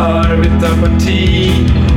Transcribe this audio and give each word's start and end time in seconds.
arbetarparti. 0.00 1.52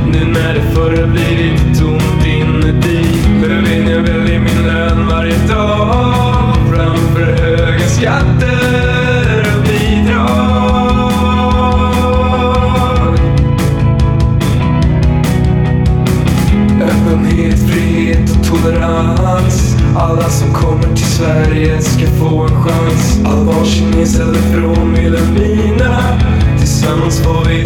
Nu 0.06 0.24
när 0.24 0.54
det 0.54 0.74
förra 0.74 1.06
blivit 1.06 1.78
tomt 1.80 2.26
inuti 2.26 3.24
Löfven 3.42 4.26
jag 4.26 4.28
i 4.28 4.38
min 4.38 4.66
lön 4.66 5.08
varje 5.08 5.38
dag. 5.48 6.56
Framför 6.70 7.42
höga 7.42 7.86
skatter 7.86 9.46
och 9.56 9.62
bidrag. 9.62 10.24
Öppenhet, 16.82 17.70
frihet 17.70 18.30
och 18.30 18.46
tolerans. 18.46 19.76
Alla 19.96 20.28
som 20.28 20.52
kommer 20.52 20.96
till 20.96 21.06
Sverige 21.06 21.80
ska 21.80 22.06
få 22.06 22.42
en 22.42 22.62
chans. 22.64 23.20
All 23.24 23.44
varsin 23.44 23.92
eller 24.20 24.40
från 24.40 24.94
Vilhelmina 24.94 26.20
Tillsammans 26.74 27.22
får 27.22 27.44
vi 27.44 27.64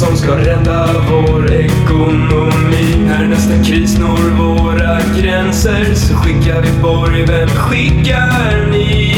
som 0.00 0.16
ska 0.16 0.36
rädda 0.36 0.88
vår 1.10 1.52
ekonomi. 1.52 3.04
När 3.06 3.28
nästa 3.28 3.64
kris 3.64 3.98
når 3.98 4.30
våra 4.42 4.98
gränser 5.20 5.94
Så 5.94 6.14
skickar 6.14 6.62
vi 6.62 6.82
Borg, 6.82 7.24
vem 7.26 7.48
skickar 7.48 8.70
ni? 8.70 9.14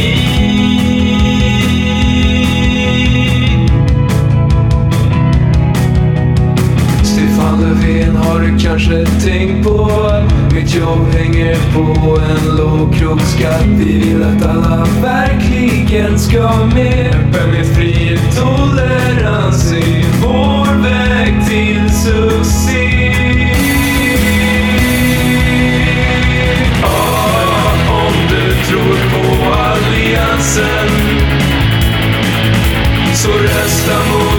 Stefan 7.05 7.61
Löfven 7.61 8.17
har 8.17 8.41
du 8.41 8.59
kanske 8.59 9.07
tänkt 9.07 9.67
på 9.67 9.91
Mitt 10.55 10.75
jobb 10.75 11.07
hänger 11.13 11.57
på 11.75 12.19
en 12.19 12.57
låg 12.57 12.95
krogskatt 12.95 13.67
Vi 13.67 13.99
vill 13.99 14.23
att 14.23 14.47
alla 14.47 14.87
verkligen 15.03 16.19
ska 16.19 16.67
med 16.75 17.15
Öppenhet, 17.15 17.77
frihet, 17.77 18.21
tolerans. 18.37 19.75
chansen. 30.43 30.89
Så 33.15 33.29
rösta 33.29 33.99
mot 33.99 34.32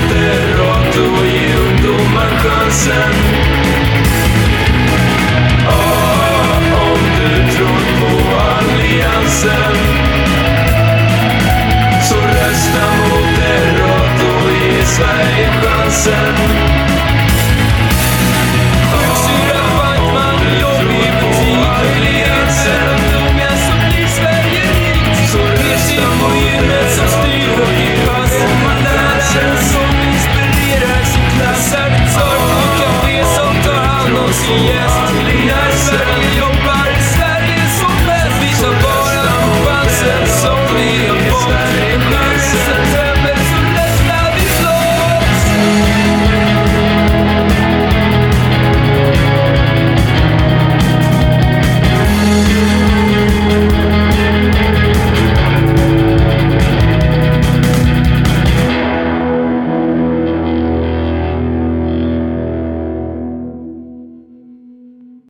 yes 34.50 34.93